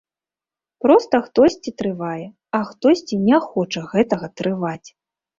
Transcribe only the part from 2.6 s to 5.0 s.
хтосьці не хоча гэтага трываць.